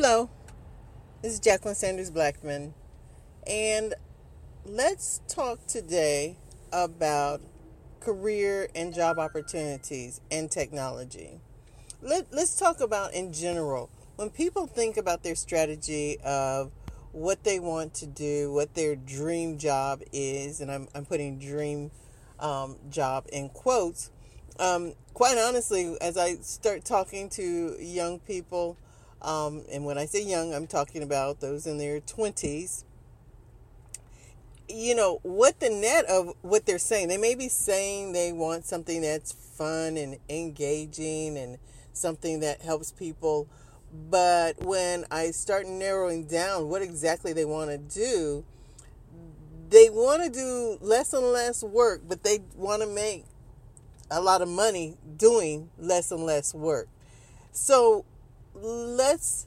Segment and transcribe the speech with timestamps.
[0.00, 0.30] Hello,
[1.22, 2.72] this is Jacqueline Sanders Blackman,
[3.48, 3.94] and
[4.64, 6.36] let's talk today
[6.72, 7.40] about
[7.98, 11.40] career and job opportunities and technology.
[12.00, 16.70] Let, let's talk about in general when people think about their strategy of
[17.10, 21.90] what they want to do, what their dream job is, and I'm, I'm putting dream
[22.38, 24.12] um, job in quotes.
[24.60, 28.76] Um, quite honestly, as I start talking to young people,
[29.22, 32.84] um, and when I say young, I'm talking about those in their 20s.
[34.68, 38.66] You know, what the net of what they're saying, they may be saying they want
[38.66, 41.58] something that's fun and engaging and
[41.92, 43.48] something that helps people.
[44.10, 48.44] But when I start narrowing down what exactly they want to do,
[49.70, 53.24] they want to do less and less work, but they want to make
[54.10, 56.88] a lot of money doing less and less work.
[57.52, 58.04] So
[58.62, 59.46] let's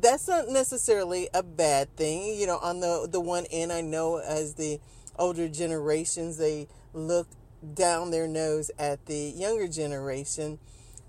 [0.00, 2.34] that's not necessarily a bad thing.
[2.38, 4.80] You know, on the the one end, I know as the
[5.18, 7.28] older generations they look
[7.74, 10.58] down their nose at the younger generation.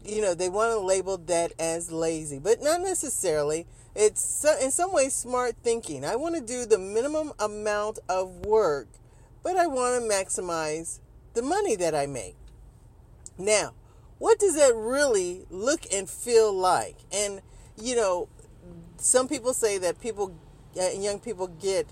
[0.04, 3.66] You know, they want to label that as lazy, but not necessarily.
[3.96, 6.04] It's in some ways smart thinking.
[6.04, 8.88] I want to do the minimum amount of work,
[9.44, 11.00] but I want to maximize
[11.36, 12.36] the money that I make.
[13.38, 13.74] Now,
[14.24, 16.96] what does that really look and feel like?
[17.12, 17.42] And
[17.78, 18.30] you know,
[18.96, 20.34] some people say that people,
[20.82, 21.88] uh, young people get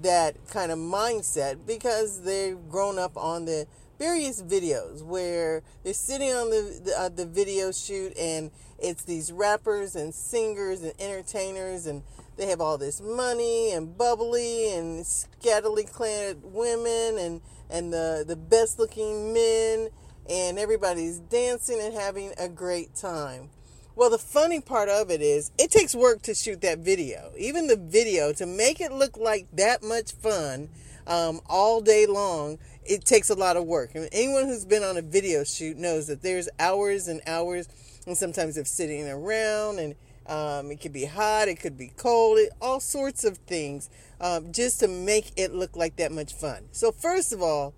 [0.00, 3.66] that kind of mindset because they've grown up on the
[3.98, 9.30] various videos where they're sitting on the the, uh, the video shoot and it's these
[9.30, 12.02] rappers and singers and entertainers and
[12.38, 18.36] they have all this money and bubbly and scantily clad women and and the the
[18.36, 19.90] best looking men
[20.28, 23.50] and everybody's dancing and having a great time.
[23.94, 27.32] Well, the funny part of it is it takes work to shoot that video.
[27.38, 30.68] Even the video to make it look like that much fun
[31.06, 33.94] um, all day long, it takes a lot of work.
[33.94, 37.68] And anyone who's been on a video shoot knows that there's hours and hours,
[38.06, 39.94] and sometimes of sitting around, and
[40.26, 43.88] um, it could be hot, it could be cold, it, all sorts of things,
[44.20, 46.64] um, just to make it look like that much fun.
[46.72, 47.74] So first of all,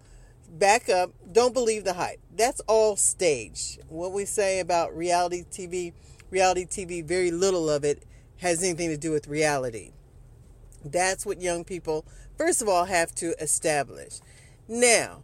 [0.49, 1.13] back up.
[1.31, 2.21] Don't believe the hype.
[2.35, 3.81] That's all staged.
[3.89, 5.93] What we say about reality TV,
[6.31, 8.05] reality TV, very little of it
[8.39, 9.91] has anything to do with reality.
[10.85, 12.05] That's what young people,
[12.37, 14.21] first of all, have to establish.
[14.69, 15.23] Now,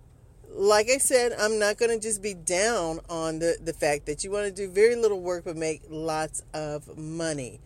[0.55, 4.25] like I said, I'm not going to just be down on the, the fact that
[4.25, 7.61] you want to do very little work but make lots of money.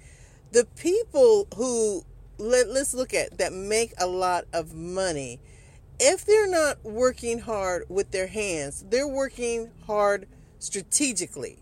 [0.52, 2.04] The people who,
[2.38, 5.38] let, let's look at, that make a lot of money,
[6.00, 10.28] if they're not working hard with their hands, they're working hard
[10.58, 11.58] strategically.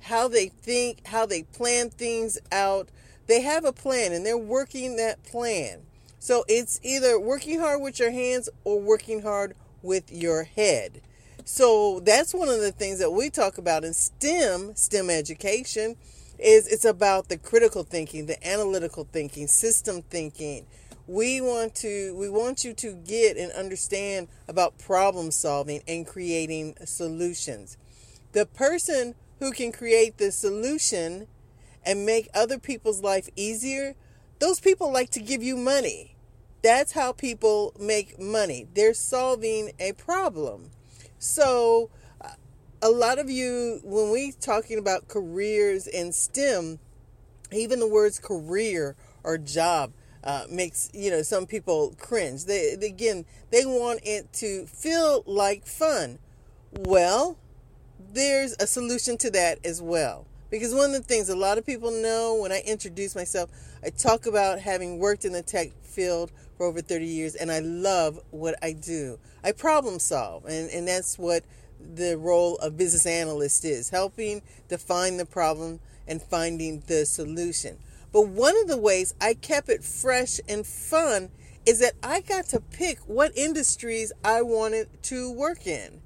[0.00, 2.88] How they think, how they plan things out.
[3.26, 5.80] They have a plan and they're working that plan.
[6.18, 11.00] So it's either working hard with your hands or working hard with your head.
[11.44, 15.96] So that's one of the things that we talk about in STEM, STEM education,
[16.38, 20.66] is it's about the critical thinking, the analytical thinking, system thinking,
[21.08, 26.74] we want to we want you to get and understand about problem solving and creating
[26.84, 27.78] solutions.
[28.32, 31.26] The person who can create the solution
[31.84, 33.94] and make other people's life easier
[34.38, 36.14] those people like to give you money.
[36.62, 38.68] That's how people make money.
[38.74, 40.70] They're solving a problem.
[41.18, 41.90] So
[42.20, 42.32] uh,
[42.82, 46.78] a lot of you when we talking about careers in stem
[47.50, 48.94] even the words career
[49.24, 49.92] or job
[50.24, 52.44] uh, makes you know some people cringe.
[52.44, 56.18] They, they again they want it to feel like fun.
[56.72, 57.38] Well,
[58.12, 60.26] there's a solution to that as well.
[60.50, 63.50] Because one of the things a lot of people know when I introduce myself,
[63.84, 67.60] I talk about having worked in the tech field for over 30 years and I
[67.60, 69.18] love what I do.
[69.44, 71.44] I problem solve, and, and that's what
[71.94, 77.78] the role of business analyst is helping define the problem and finding the solution.
[78.12, 81.30] But one of the ways I kept it fresh and fun
[81.66, 86.00] is that I got to pick what industries I wanted to work in.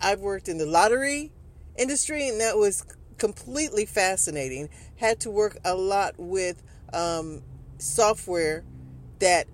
[0.00, 1.32] I've worked in the lottery
[1.76, 2.84] industry, and that was
[3.18, 4.68] completely fascinating.
[4.96, 6.62] Had to work a lot with
[6.92, 7.42] um,
[7.78, 8.64] software
[9.20, 9.46] that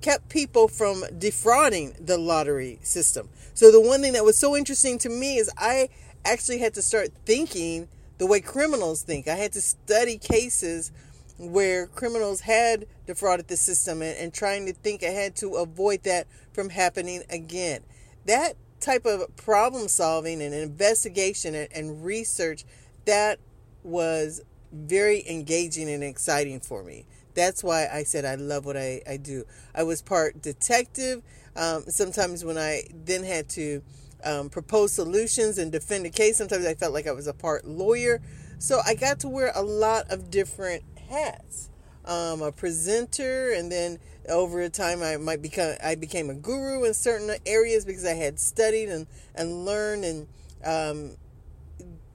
[0.00, 3.28] kept people from defrauding the lottery system.
[3.54, 5.88] So the one thing that was so interesting to me is I
[6.24, 7.88] actually had to start thinking
[8.18, 9.28] the way criminals think.
[9.28, 10.92] I had to study cases
[11.40, 16.26] where criminals had defrauded the system and, and trying to think ahead to avoid that
[16.52, 17.80] from happening again.
[18.26, 22.64] That type of problem solving and investigation and, and research
[23.06, 23.38] that
[23.82, 27.06] was very engaging and exciting for me.
[27.34, 29.44] That's why I said I love what I, I do.
[29.74, 31.22] I was part detective.
[31.56, 33.82] Um, sometimes when I then had to
[34.24, 37.64] um, propose solutions and defend a case, sometimes I felt like I was a part
[37.64, 38.20] lawyer.
[38.58, 41.68] So I got to wear a lot of different hats.
[42.06, 43.98] Um, a presenter, and then
[44.28, 48.40] over time I might become I became a guru in certain areas because I had
[48.40, 50.26] studied and and learned and
[50.64, 51.16] um,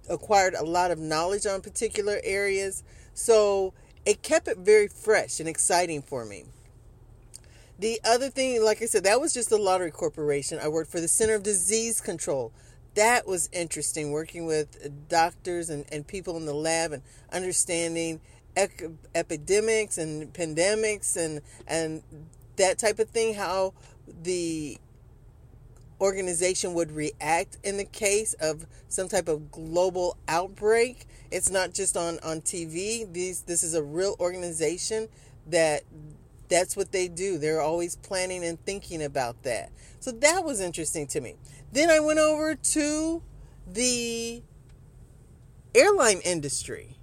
[0.10, 2.84] acquired a lot of knowledge on particular areas.
[3.14, 3.74] So
[4.06, 6.46] it kept it very fresh and exciting for me.
[7.78, 10.60] The other thing, like I said, that was just the lottery corporation.
[10.62, 12.54] I worked for the Center of Disease Control.
[12.94, 17.04] That was interesting, working with doctors and, and people in the lab and
[17.34, 18.22] understanding
[18.56, 22.04] ec- epidemics and pandemics and, and
[22.58, 23.74] that type of thing, how
[24.24, 24.78] the
[26.00, 31.06] organization would react in the case of some type of global outbreak.
[31.32, 33.12] It's not just on, on TV.
[33.12, 35.08] These this is a real organization
[35.48, 35.84] that
[36.50, 37.38] that's what they do.
[37.38, 39.72] They're always planning and thinking about that.
[40.00, 41.36] So that was interesting to me.
[41.72, 43.24] Then I went over to
[43.68, 44.44] the
[45.74, 46.98] airline industry.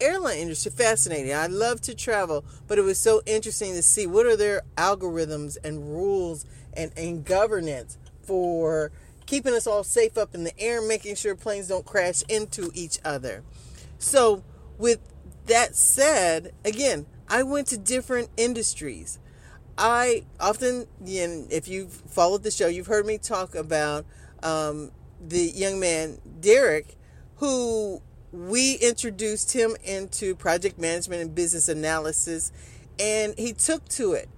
[0.00, 1.34] Airline industry fascinating.
[1.34, 5.56] I love to travel, but it was so interesting to see what are their algorithms
[5.62, 8.92] and rules and, and governance for
[9.26, 12.98] keeping us all safe up in the air, making sure planes don't crash into each
[13.04, 13.42] other.
[13.98, 14.42] So,
[14.78, 14.98] with
[15.46, 19.18] that said, again, I went to different industries.
[19.78, 24.04] I often, if you've followed the show, you've heard me talk about
[24.42, 26.96] um, the young man, Derek,
[27.36, 28.02] who
[28.32, 32.52] we introduced him into project management and business analysis,
[32.98, 34.28] and he took to it.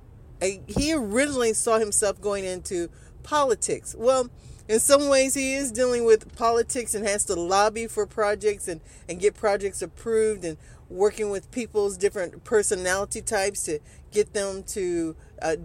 [0.66, 2.88] He originally saw himself going into
[3.22, 3.94] politics.
[3.96, 4.30] Well,
[4.68, 8.80] in some ways, he is dealing with politics and has to lobby for projects and,
[9.08, 10.56] and get projects approved and
[10.88, 13.78] working with people's different personality types to
[14.10, 15.56] get them to, uh,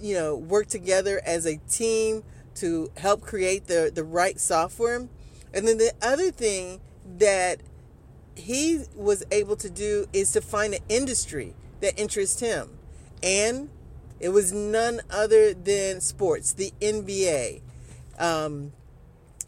[0.00, 2.22] you know, work together as a team
[2.54, 5.08] to help create the, the right software.
[5.52, 6.80] And then the other thing
[7.18, 7.60] that
[8.36, 12.78] he was able to do is to find an industry that interests him.
[13.22, 13.70] And
[14.20, 17.60] it was none other than sports, the NBA.
[18.18, 18.72] Um,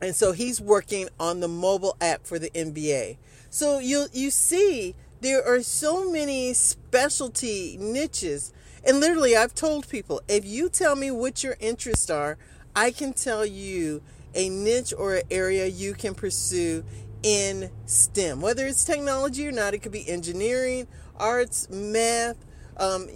[0.01, 3.17] and so he's working on the mobile app for the NBA.
[3.51, 8.53] So you you see there are so many specialty niches.
[8.85, 12.39] And literally I've told people, if you tell me what your interests are,
[12.75, 14.03] I can tell you
[14.35, 16.85] a niche or an area you can pursue
[17.27, 18.41] in STEM.
[18.41, 20.87] Whether it's technology or not, it could be engineering,
[21.17, 22.37] arts, math,
[22.77, 23.09] um,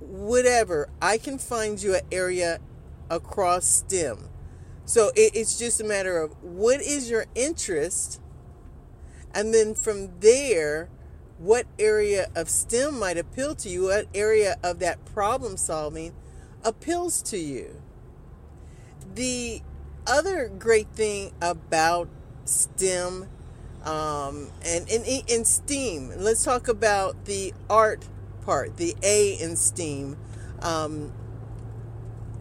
[0.00, 0.90] whatever.
[1.00, 2.58] I can find you an area
[3.08, 4.28] across STEM.
[4.84, 8.20] So it, it's just a matter of what is your interest,
[9.34, 10.90] and then from there,
[11.38, 16.12] what area of STEM might appeal to you, what area of that problem solving
[16.62, 17.80] appeals to you.
[19.14, 19.62] The
[20.06, 22.10] other great thing about
[22.44, 23.28] STEM
[23.84, 28.04] um, and in STEAM, let's talk about the art
[28.44, 30.16] part, the A in STEAM.
[30.60, 31.12] Um,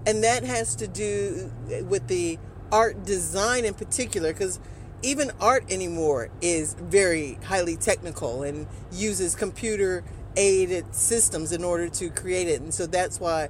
[0.05, 1.51] and that has to do
[1.87, 2.37] with the
[2.71, 4.59] art design in particular, because
[5.01, 10.03] even art anymore is very highly technical and uses computer
[10.35, 12.61] aided systems in order to create it.
[12.61, 13.49] And so that's why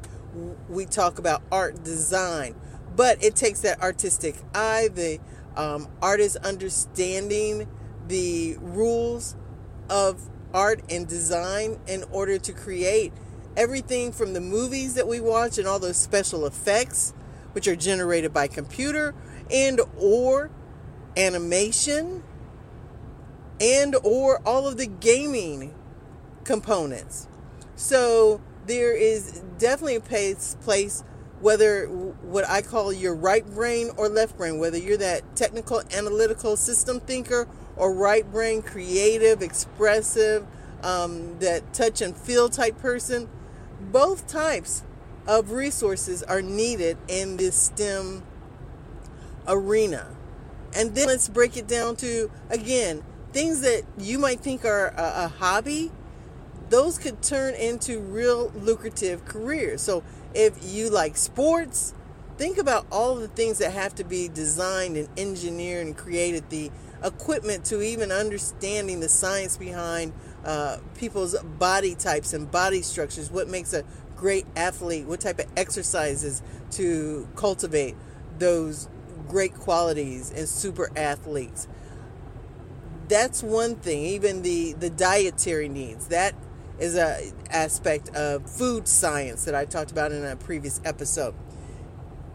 [0.70, 2.55] we talk about art design.
[2.96, 5.20] But it takes that artistic eye, the
[5.55, 7.67] um, artist understanding
[8.08, 9.36] the rules
[9.89, 13.13] of art and design in order to create
[13.55, 17.13] everything from the movies that we watch and all those special effects
[17.53, 19.13] which are generated by computer
[19.51, 20.50] and or
[21.17, 22.24] animation
[23.60, 25.74] and or all of the gaming
[26.43, 27.27] components.
[27.75, 31.03] So there is definitely a place, place
[31.42, 36.56] whether what I call your right brain or left brain, whether you're that technical, analytical
[36.56, 40.46] system thinker or right brain, creative, expressive,
[40.84, 43.28] um, that touch and feel type person,
[43.80, 44.84] both types
[45.28, 48.24] of resources are needed in this STEM
[49.48, 50.08] arena.
[50.76, 55.26] And then let's break it down to again things that you might think are a,
[55.26, 55.92] a hobby,
[56.70, 59.82] those could turn into real lucrative careers.
[59.82, 61.94] So if you like sports,
[62.38, 66.72] think about all the things that have to be designed and engineered and created, the
[67.04, 70.14] equipment to even understanding the science behind
[70.46, 73.84] uh, people's body types and body structures, what makes a
[74.16, 77.96] great athlete, what type of exercises to cultivate
[78.38, 78.88] those
[79.28, 81.68] great qualities and super athletes.
[83.08, 84.06] That's one thing.
[84.06, 86.08] Even the, the dietary needs.
[86.08, 86.34] That
[86.80, 91.36] is a aspect of food science that I talked about in a previous episode.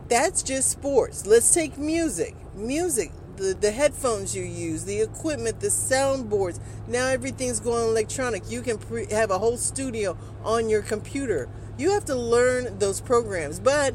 [0.08, 1.26] That's just sports.
[1.26, 2.36] Let's take music.
[2.54, 6.60] Music, the, the headphones you use, the equipment, the soundboards.
[6.86, 8.48] Now everything's going electronic.
[8.48, 11.48] You can pre- have a whole studio on your computer.
[11.76, 13.94] You have to learn those programs, but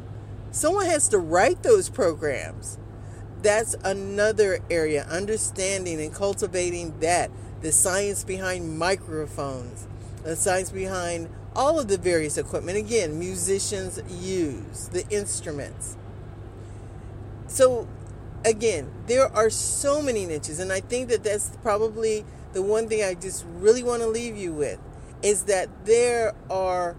[0.51, 2.77] someone has to write those programs.
[3.41, 7.31] That's another area, understanding and cultivating that.
[7.61, 9.87] The science behind microphones,
[10.23, 12.77] the science behind all of the various equipment.
[12.77, 15.97] Again, musicians use the instruments.
[17.47, 17.87] So,
[18.45, 23.03] again, there are so many niches, and I think that that's probably the one thing
[23.03, 24.79] I just really want to leave you with
[25.21, 26.95] is that there are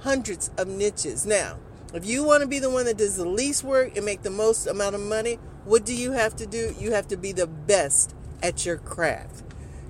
[0.00, 1.24] hundreds of niches.
[1.24, 1.58] Now,
[1.92, 4.30] if you want to be the one that does the least work and make the
[4.30, 6.74] most amount of money, what do you have to do?
[6.78, 9.42] You have to be the best at your craft.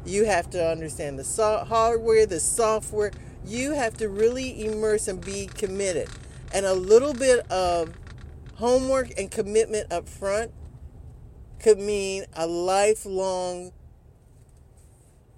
[0.05, 3.13] You have to understand the so- hardware, the software.
[3.45, 6.09] You have to really immerse and be committed.
[6.53, 7.95] And a little bit of
[8.57, 10.53] homework and commitment up front
[11.59, 13.73] could mean a lifelong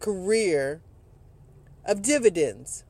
[0.00, 0.80] career
[1.84, 2.84] of dividends.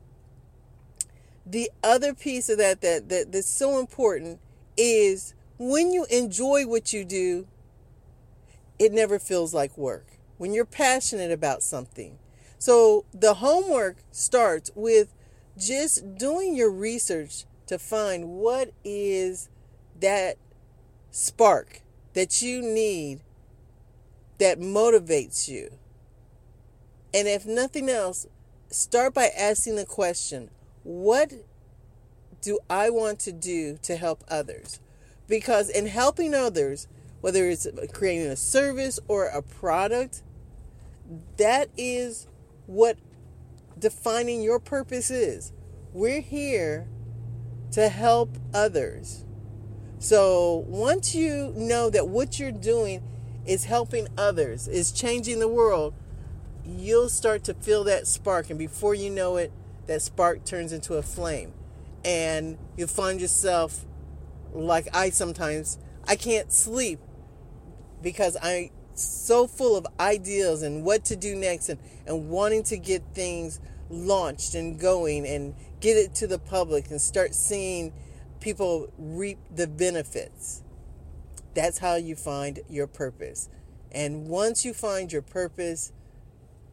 [1.45, 4.39] The other piece of that, that, that that's so important
[4.75, 7.47] is when you enjoy what you do,
[8.77, 10.16] it never feels like work.
[10.37, 12.17] When you're passionate about something.
[12.59, 15.13] So the homework starts with
[15.57, 19.49] just doing your research to find what is
[19.99, 20.37] that
[21.11, 21.81] spark
[22.13, 23.19] that you need
[24.37, 25.71] that motivates you.
[27.13, 28.27] And if nothing else,
[28.69, 30.49] start by asking the question
[30.83, 31.33] what
[32.41, 34.79] do I want to do to help others?
[35.27, 36.87] Because in helping others,
[37.19, 40.21] whether it's creating a service or a product,
[41.37, 42.27] that is
[42.65, 42.97] what
[43.79, 45.53] defining your purpose is.
[45.93, 46.87] We're here
[47.71, 49.25] to help others.
[49.99, 53.03] So once you know that what you're doing
[53.45, 55.93] is helping others, is changing the world,
[56.65, 58.49] you'll start to feel that spark.
[58.49, 59.51] And before you know it,
[59.87, 61.53] that spark turns into a flame.
[62.03, 63.85] And you'll find yourself
[64.53, 66.99] like I sometimes, I can't sleep
[68.01, 72.77] because I'm so full of ideas and what to do next and, and wanting to
[72.77, 77.93] get things launched and going and get it to the public and start seeing
[78.39, 80.63] people reap the benefits.
[81.53, 83.49] That's how you find your purpose.
[83.91, 85.91] And once you find your purpose,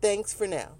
[0.00, 0.72] Thanks for now.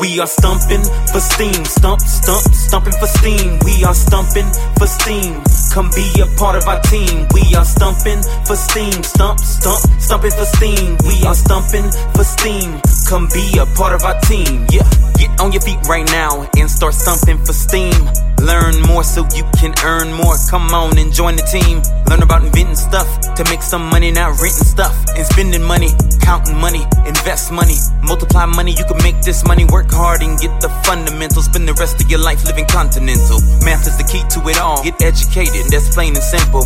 [0.00, 3.58] We are stumping for steam, stump, stump, stumping for steam.
[3.64, 5.42] We are stumping for steam.
[5.72, 7.26] Come be a part of our team.
[7.32, 9.02] We are stumping for steam.
[9.02, 10.96] Stump, stump, stumping for steam.
[11.02, 12.80] We are stumping for steam.
[13.10, 14.66] Come be a part of our team.
[14.70, 14.86] Yeah,
[15.18, 17.94] get on your feet right now and start stumping for steam.
[18.38, 20.36] Learn more so you can earn more.
[20.48, 21.82] Come on and join the team.
[22.06, 25.90] Learn about inventing stuff to make some money, not renting stuff and spending money,
[26.22, 28.70] counting money, invest money, multiply money.
[28.78, 31.46] You can make this money, work hard and get the fundamentals.
[31.46, 33.42] Spend the rest of your life living continental.
[33.66, 34.84] Math is the key to it all.
[34.84, 36.62] Get educated, that's plain and simple.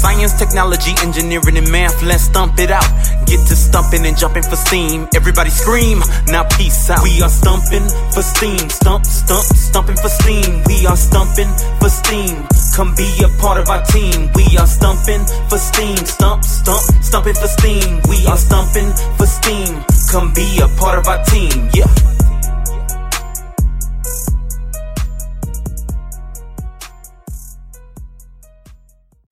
[0.00, 2.88] Science, technology, engineering, and math, let's stump it out.
[3.26, 5.06] Get to stumping and jumping for steam.
[5.14, 7.02] Everybody scream, now peace out.
[7.02, 8.70] We are stumping for steam.
[8.70, 10.62] Stump, stump, stumping for steam.
[10.64, 12.48] We are stumping for steam.
[12.74, 14.30] Come be a part of our team.
[14.34, 15.98] We are stumping for steam.
[15.98, 18.00] Stump, stump, stumping for steam.
[18.08, 18.88] We are stumping
[19.20, 19.84] for steam.
[20.10, 21.68] Come be a part of our team.
[21.74, 22.19] Yeah.